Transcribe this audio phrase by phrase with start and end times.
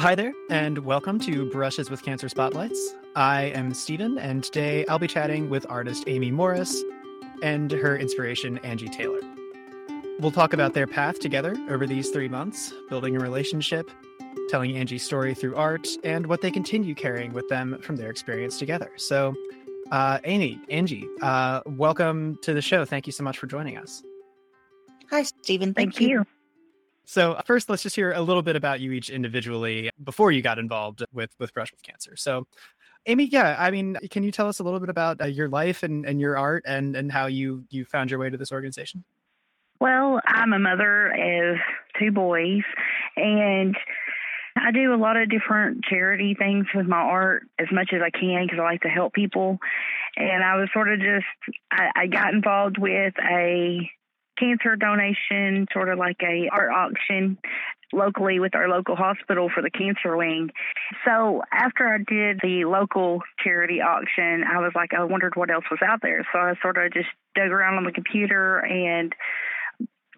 [0.00, 2.94] Hi there, and welcome to Brushes with Cancer Spotlights.
[3.16, 6.82] I am Stephen, and today I'll be chatting with artist Amy Morris
[7.42, 9.20] and her inspiration, Angi Taylor.
[10.18, 13.90] We'll talk about their path together over these three months, building a relationship,
[14.48, 18.58] telling Angi's story through art, and what they continue carrying with them from their experience
[18.58, 18.92] together.
[18.96, 19.34] So,
[19.92, 22.86] uh, Amy, Angi, uh, welcome to the show.
[22.86, 24.02] Thank you so much for joining us.
[25.10, 25.74] Hi, Stephen.
[25.74, 26.24] Thank, Thank, you.
[27.10, 30.60] So, first, let's just hear a little bit about you each individually before you got
[30.60, 32.14] involved with with Brush with Cancer.
[32.14, 32.46] So,
[33.06, 35.82] Amy, yeah, I mean, can you tell us a little bit about uh, your life
[35.82, 39.02] and, and your art and and how you you found your way to this organization?
[39.80, 41.56] Well, I'm a mother of
[41.98, 42.62] two boys,
[43.16, 43.74] and
[44.56, 48.10] I do a lot of different charity things with my art as much as I
[48.10, 49.58] can because I like to help people.
[50.16, 51.26] And I was sort of just,
[51.72, 53.90] I, I got involved with a
[54.40, 57.38] cancer donation, sort of like a art auction
[57.92, 60.50] locally with our local hospital for the cancer wing.
[61.04, 65.64] So after I did the local charity auction, I was like, I wondered what else
[65.70, 66.26] was out there.
[66.32, 69.12] So I sort of just dug around on the computer and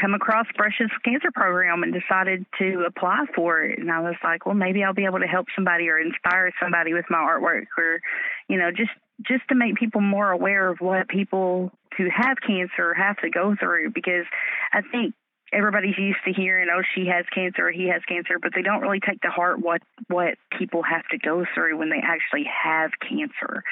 [0.00, 3.78] come across Brushes Cancer Program and decided to apply for it.
[3.78, 6.94] And I was like, well, maybe I'll be able to help somebody or inspire somebody
[6.94, 8.00] with my artwork or,
[8.48, 8.92] you know, just
[9.26, 13.54] just to make people more aware of what people who have cancer have to go
[13.60, 14.24] through because
[14.72, 15.14] I think
[15.52, 18.80] everybody's used to hearing, oh, she has cancer or he has cancer, but they don't
[18.80, 22.92] really take to heart what what people have to go through when they actually have
[23.00, 23.62] cancer.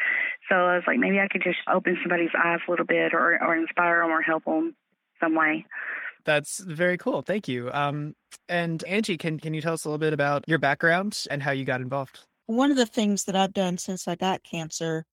[0.48, 3.38] So I was like, maybe I could just open somebody's eyes a little bit or,
[3.42, 4.74] or inspire them or help them
[5.20, 5.64] some way.
[6.24, 7.22] That's very cool.
[7.22, 7.70] Thank you.
[7.72, 8.14] Um,
[8.48, 11.52] and Angi, can can you tell us a little bit about your background and how
[11.52, 12.20] you got involved?
[12.46, 15.04] One of the things that I've done since I got cancer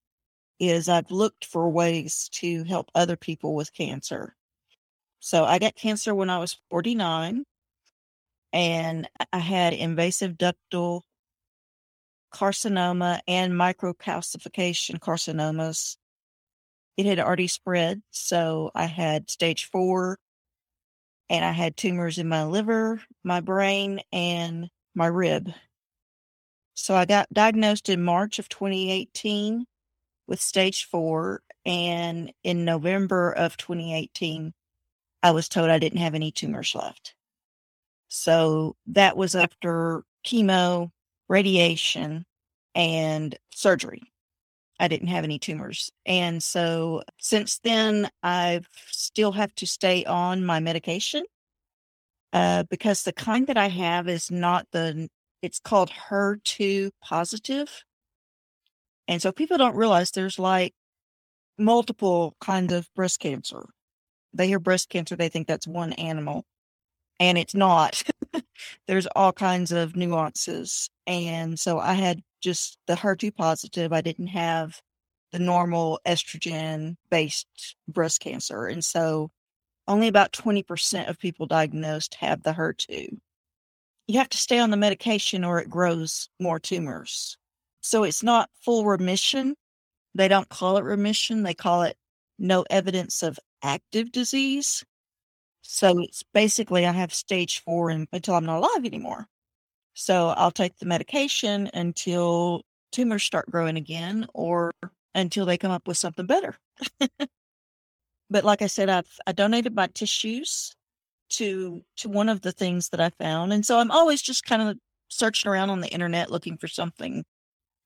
[0.70, 4.36] is I've looked for ways to help other people with cancer.
[5.20, 7.44] So I got cancer when I was 49
[8.52, 11.02] and I had invasive ductal
[12.34, 15.98] carcinoma and microcalcification carcinomas.
[16.98, 18.02] It had already spread.
[18.12, 20.20] So I had stage four
[21.30, 25.52] and I had tumors in my liver, my brain, and my rib.
[26.76, 29.66] So I got diagnosed in March of 2018
[30.28, 31.42] with stage four.
[31.66, 34.54] And in November of 2018,
[35.22, 37.16] I was told I didn't have any tumors left.
[38.10, 40.92] So that was after chemo,
[41.30, 42.26] radiation,
[42.76, 44.04] and surgery.
[44.80, 45.92] I didn't have any tumors.
[46.06, 48.62] And so since then, I
[48.92, 51.24] still have to stay on my medication
[52.34, 55.08] uh, because the kind that I have is not the,
[55.42, 57.84] it's called HER2 positive.
[59.08, 60.74] And so people don't realize there's like
[61.58, 63.64] multiple kinds of breast cancer.
[64.34, 66.46] They hear breast cancer, they think that's one animal,
[67.20, 68.02] and it's not.
[68.88, 70.90] there's all kinds of nuances.
[71.06, 73.94] And so I had just the HER2 positive.
[73.94, 74.82] I didn't have
[75.32, 78.66] the normal estrogen based breast cancer.
[78.66, 79.32] And so
[79.88, 83.18] only about 20% of people diagnosed have the HER2.
[84.08, 87.38] You have to stay on the medication or it grows more tumors.
[87.84, 89.56] So it's not full remission.
[90.16, 91.98] They don't call it remission, they call it
[92.40, 94.84] no evidence of active disease.
[95.62, 99.28] So it's basically I have stage four and, until I'm not alive anymore.
[99.94, 104.72] So I'll take the medication until tumors start growing again or
[105.14, 106.56] until they come up with something better.
[108.30, 110.74] but like I said, I've I donated my tissues
[111.32, 113.52] to to one of the things that I found.
[113.52, 114.78] And so I'm always just kind of
[115.10, 117.26] searching around on the internet looking for something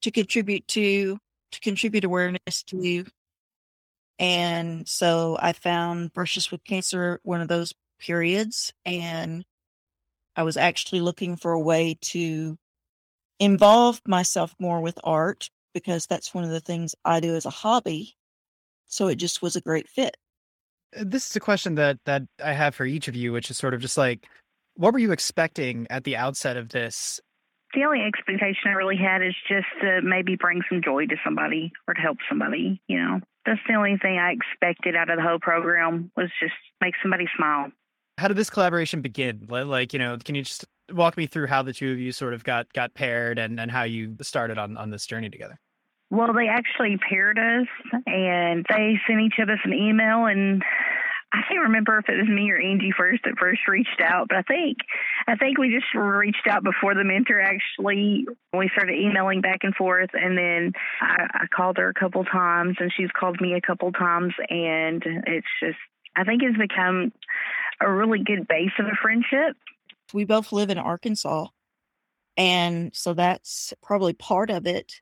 [0.02, 1.18] to contribute to,
[1.52, 3.06] to contribute awareness to.
[4.20, 8.74] And so I found Brushes with Cancer one of those periods.
[8.86, 9.46] And
[10.36, 12.58] I was actually looking for a way to
[13.40, 17.52] involve myself more with art because that's one of the things I do as a
[17.52, 18.16] hobby.
[18.88, 20.18] So it just was a great fit.
[20.98, 23.58] Uh, this is a question that that I have for each of you, which is
[23.58, 24.28] sort of just like,
[24.76, 27.20] what were you expecting at the outset of this?
[27.74, 31.72] The only expectation I really had is just to maybe bring some joy to somebody
[31.88, 32.82] or to help somebody.
[32.88, 36.54] You know, that's the only thing I expected out of the whole program was just
[36.82, 37.72] make somebody smile.
[38.18, 39.46] How did this collaboration begin?
[39.50, 42.34] Like, you know, can you just walk me through how the two of you sort
[42.34, 45.60] of got got paired and and how you started on on this journey together?
[46.10, 47.68] Well, they actually paired us
[48.06, 50.64] and they sent each of us an email and
[51.34, 54.38] I can't remember if it was me or Angi first that first reached out, but
[54.38, 54.78] I think
[55.28, 58.26] I think we just reached out before the mentor actually.
[58.54, 60.72] We started emailing back and forth, and then
[61.02, 65.04] I, I called her a couple times, and she's called me a couple times, and
[65.28, 65.78] it's just
[66.16, 67.12] I think it's become
[67.82, 69.58] a really good base of a friendship.
[70.14, 71.48] We both live in Arkansas,
[72.38, 75.02] And so that's probably part of it.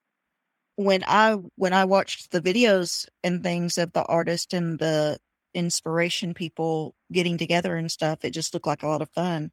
[0.76, 5.20] When I when I watched the videos and things of the artist and the
[5.56, 9.52] inspiration people getting together and stuff, it just looked like a lot of fun.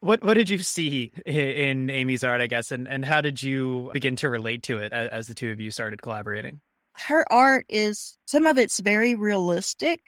[0.00, 3.90] What what did you see in Amy's art, I guess, and, and how did you
[3.92, 6.60] begin to relate to it as, as the two of you started collaborating?
[6.94, 10.00] Her art is some of it's very realistic,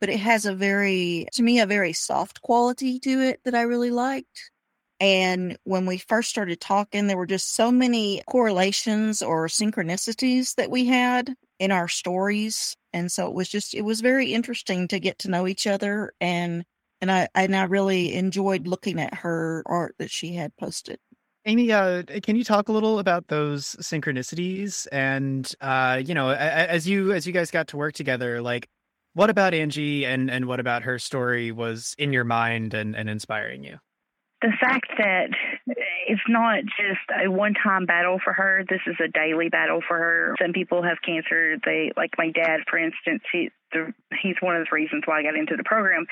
[0.00, 3.62] but it has a very to me a very soft quality to it that I
[3.62, 4.50] really liked.
[4.98, 10.70] And when we first started talking, there were just so many correlations or synchronicities that
[10.70, 12.76] we had in our stories.
[12.92, 16.12] And so it was just, it was very interesting to get to know each other.
[16.20, 16.64] And,
[17.00, 20.98] and I, and I really enjoyed looking at her art that she had posted.
[21.44, 26.88] Amy, uh, can you talk a little about those synchronicities and, uh, you know, as
[26.88, 28.68] you, as you guys got to work together, like
[29.14, 33.08] what about Angi and, and what about her story was in your mind and, and
[33.08, 33.78] inspiring you?
[34.42, 35.30] the fact that
[36.06, 39.98] it's not just a one time battle for her, this is a daily battle for
[39.98, 40.34] her.
[40.40, 41.56] Some people have cancer.
[41.64, 43.92] They, like my dad, for instance, he, the,
[44.22, 46.06] he's one of the reasons why I got into the program.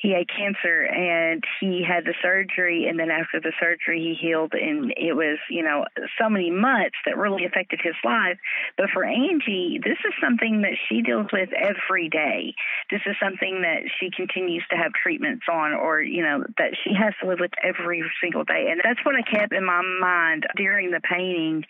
[0.00, 4.52] He had cancer and he had the surgery, and then after the surgery, he healed,
[4.52, 5.84] and it was you know
[6.20, 8.38] so many months that really affected his life.
[8.76, 12.54] But for Angi, this is something that she deals with every day.
[12.90, 16.92] This is something that she continues to have treatments on, or you know that she
[16.94, 20.46] has to live with every single day, and that's what I kept in my mind
[20.56, 21.64] during the painting.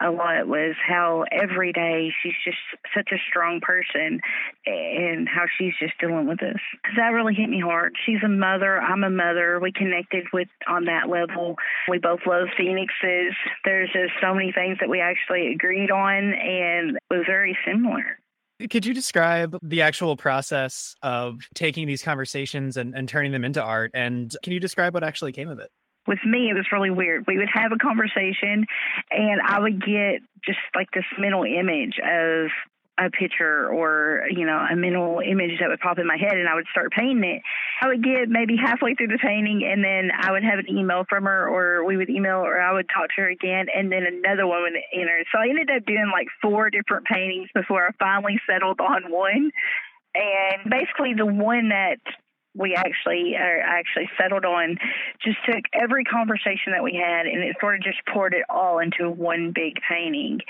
[0.00, 2.58] A lot was how every day she's just
[2.94, 4.20] such a strong person
[4.64, 6.60] and how she's just dealing with this.
[6.96, 7.94] That really hit me hard.
[8.06, 8.80] She's a mother.
[8.80, 9.58] I'm a mother.
[9.60, 11.56] We connected with on that level.
[11.88, 13.34] We both love phoenixes.
[13.64, 18.18] There's just so many things that we actually agreed on, and it was very similar.
[18.70, 23.62] Could you describe the actual process of taking these conversations and, and turning them into
[23.62, 23.92] art?
[23.94, 25.70] And can you describe what actually came of it?
[26.08, 27.26] With me, it was really weird.
[27.26, 28.66] We would have a conversation,
[29.10, 32.48] and I would get just like this mental image of
[32.98, 36.48] a picture or you know a mental image that would pop in my head and
[36.48, 37.42] I would start painting it.
[37.80, 41.04] I would get maybe halfway through the painting and then I would have an email
[41.08, 44.02] from her or we would email or I would talk to her again and then
[44.02, 45.22] another one would enter.
[45.30, 49.52] So I ended up doing like four different paintings before I finally settled on one.
[50.16, 52.00] And basically the one that
[52.58, 54.76] we actually er, are actually settled on
[55.22, 58.78] just took every conversation that we had and it sort of just poured it all
[58.78, 60.40] into one big painting.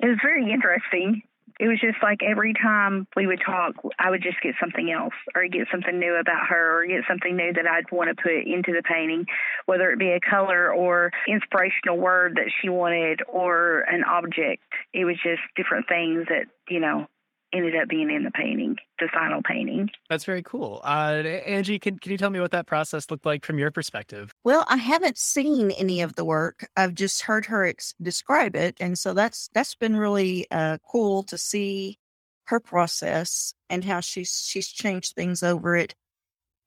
[0.00, 1.22] It was very interesting
[1.58, 5.14] it was just like every time we would talk, I would just get something else
[5.34, 8.46] or get something new about her or get something new that I'd want to put
[8.46, 9.26] into the painting,
[9.66, 14.62] whether it be a color or inspirational word that she wanted or an object.
[14.92, 17.08] It was just different things that, you know,
[17.52, 19.90] ended up being in the painting, the final painting.
[20.10, 20.80] That's very cool.
[20.84, 24.32] Uh, Angi, can, can you tell me what that process looked like from your perspective?
[24.44, 26.68] Well, I haven't seen any of the work.
[26.76, 31.22] I've just heard her ex- describe it, and so that's that's been really uh, cool
[31.24, 31.98] to see
[32.44, 35.94] her process and how she's she's changed things over it.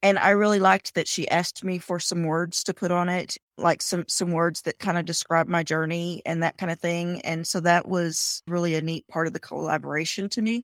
[0.03, 3.37] And I really liked that she asked me for some words to put on it,
[3.57, 7.21] like some some words that kind of describe my journey and that kind of thing.
[7.21, 10.63] And so that was really a neat part of the collaboration to me.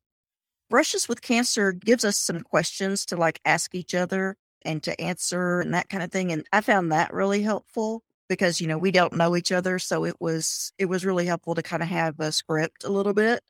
[0.70, 5.62] Brushes with Cancer gives us some questions to like ask each other and to answer
[5.62, 6.32] and that kind of thing.
[6.32, 9.80] And I found that really helpful because, you know, we don't know each other.
[9.80, 13.14] So it was, it was really helpful to kind of have a script a little
[13.14, 13.42] bit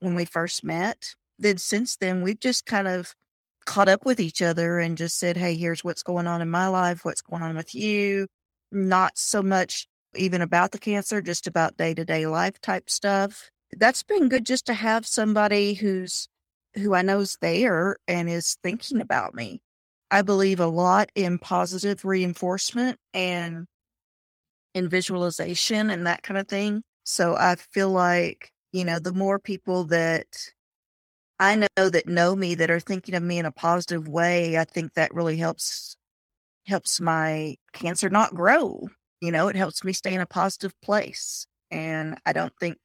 [0.00, 1.14] when we first met.
[1.38, 3.14] Then since then, we've just kind of
[3.64, 6.66] caught up with each other and just said, Hey, here's what's going on in my
[6.66, 8.26] life, what's going on with you.
[8.72, 13.50] Not so much even about the cancer, just about day to day life type stuff.
[13.76, 16.28] That's been good just to have somebody who's
[16.74, 19.60] who I know is there and is thinking about me.
[20.10, 23.66] I believe a lot in positive reinforcement and
[24.74, 26.82] in visualization and that kind of thing.
[27.04, 30.26] So I feel like, you know, the more people that
[31.38, 34.64] I know that know me that are thinking of me in a positive way, I
[34.64, 35.96] think that really helps
[36.66, 38.88] helps my cancer not grow.
[39.20, 41.46] You know, it helps me stay in a positive place.
[41.70, 42.78] And I don't think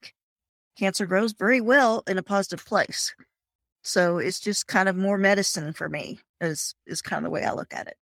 [0.77, 3.13] cancer grows very well in a positive place.
[3.87, 7.45] So it's just kind of more medicine for me is is kind of the way
[7.45, 7.95] I look at it.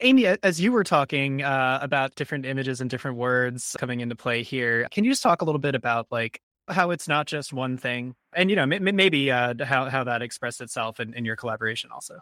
[0.00, 4.42] Amy, as you were talking uh, about different images and different words coming into play
[4.42, 7.76] here, can you just talk a little bit about like how it's not just one
[7.76, 11.36] thing, and you know m- maybe uh, how how that expressed itself in, in your
[11.36, 12.18] collaboration also?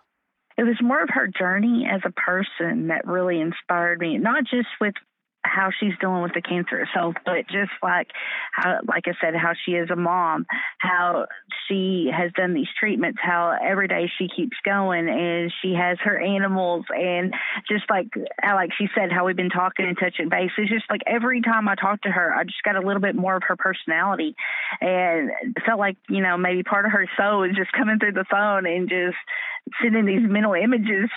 [0.59, 4.69] It was more of her journey as a person that really inspired me, not just
[4.83, 4.95] with
[5.45, 8.09] how she's dealing with the cancer itself, but just like
[8.53, 10.47] how, like I said, how she is a mom,
[10.79, 11.27] how
[11.67, 16.19] she has done these treatments, how every day she keeps going and she has her
[16.19, 17.35] animals, and
[17.69, 18.09] just like
[18.43, 20.51] like she said, how we've been talking and touching base.
[20.59, 23.15] It's just like every time I talk to her, I just got a little bit
[23.15, 24.35] more of her personality,
[24.81, 25.31] and
[25.65, 28.67] felt like you know maybe part of her soul is just coming through the phone
[28.67, 29.17] and just
[29.83, 31.11] sending these mental images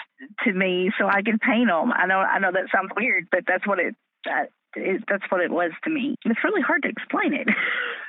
[0.43, 1.91] to me so I can paint them.
[1.91, 5.41] I know I know that sounds weird, but that's what it that it, that's what
[5.41, 6.15] it was to me.
[6.25, 7.47] It's really hard to explain it,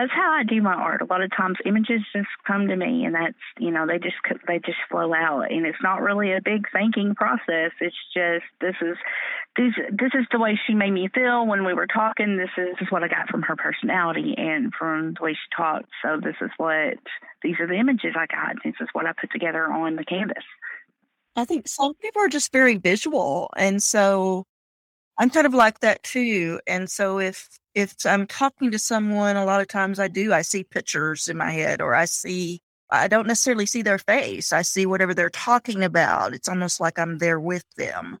[0.00, 1.02] that's how I do my art.
[1.02, 4.16] A lot of times, images just come to me, and that's you know they just
[4.46, 7.72] they just flow out, and it's not really a big thinking process.
[7.80, 8.96] It's just this is
[9.56, 12.38] this this is the way she made me feel when we were talking.
[12.38, 15.56] This is, this is what I got from her personality and from the way she
[15.56, 15.90] talked.
[16.02, 16.96] So this is what
[17.42, 18.56] these are the images I got.
[18.64, 20.44] This is what I put together on the canvas.
[21.36, 24.46] I think some people are just very visual, and so
[25.20, 26.60] I'm kind of like that too.
[26.66, 30.40] And so if if I'm talking to someone, a lot of times I do, I
[30.40, 32.60] see pictures in my head or I see
[32.90, 34.50] I don't necessarily see their face.
[34.50, 36.32] I see whatever they're talking about.
[36.32, 38.18] It's almost like I'm there with them.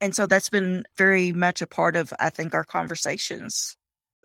[0.00, 3.76] And so that's been very much a part of, I think, our conversations.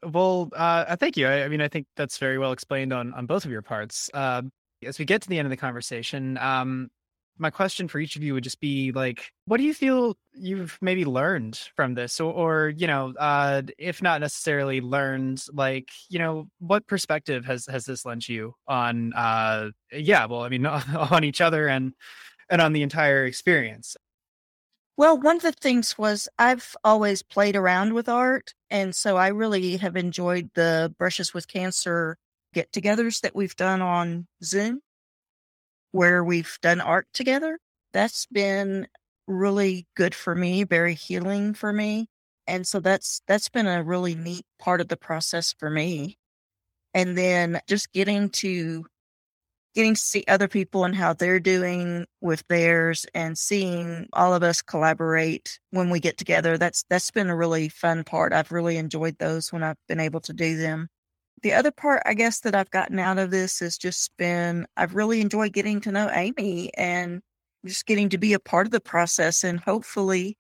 [0.02, 1.28] Well, uh, thank you.
[1.28, 4.10] I, I, mean, I think that's very well explained on on both of your parts.
[4.14, 4.44] Uh,
[4.86, 6.90] as we get to the end of the conversation, um,
[7.38, 10.78] my question for each of you would just be like what do you feel you've
[10.82, 12.20] maybe learned from this?
[12.20, 17.66] Or, or you know uh, if not necessarily learned like you know what perspective has
[17.68, 21.94] has this lent you on uh yeah well i mean on each other and
[22.50, 23.96] and on the entire experience?
[24.96, 29.28] Well one of the things was i've always played around with art and so i
[29.30, 32.18] really have enjoyed the brushes with cancer
[32.54, 34.82] get-togethers that we've done on zoom
[35.94, 37.60] where we've done art together.
[37.94, 38.88] That's been
[39.28, 42.08] really good for me, very healing for me.
[42.46, 46.18] And so that's that's been a really neat part of the process for me.
[46.94, 48.86] And then just getting to
[49.76, 54.44] getting to see other people and how they're doing with theirs and seeing all of
[54.44, 58.78] us collaborate when we get together that's that's been a really fun part i've really
[58.78, 60.88] enjoyed those when i've been able to do them
[61.44, 64.96] the other part, I guess, that I've gotten out of this has just been I've
[64.96, 67.22] really enjoyed getting to know Amy and
[67.66, 70.38] just getting to be a part of the process and hopefully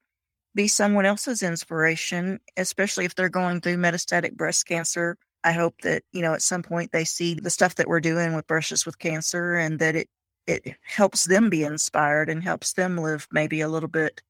[0.56, 5.18] be someone else's inspiration, especially if they're going through metastatic breast cancer.
[5.44, 8.34] I hope that, you know, at some point they see the stuff that we're doing
[8.34, 10.10] with Brushes with Cancer and that it
[10.46, 14.22] it helps them be inspired and helps them live maybe a little bit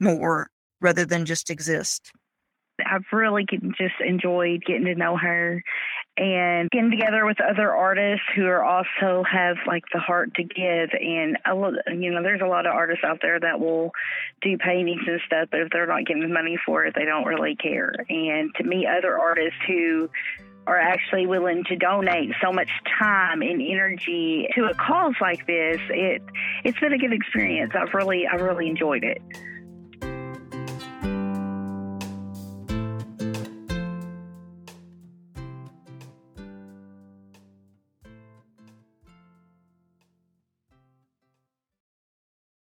[0.00, 2.12] more rather than just exist.
[2.84, 3.46] I've really
[3.78, 5.62] just enjoyed getting to know her
[6.18, 10.90] and getting together with other artists who are also have like the heart to give.
[10.98, 13.92] And a lot, you know, there's a lot of artists out there that will
[14.40, 17.56] do paintings and stuff, but if they're not getting money for it, they don't really
[17.56, 17.92] care.
[18.08, 20.08] And to meet other artists who
[20.66, 22.68] are actually willing to donate so much
[22.98, 26.22] time and energy to a cause like this, it
[26.64, 27.72] it's been a good experience.
[27.78, 29.22] I've really I've really enjoyed it.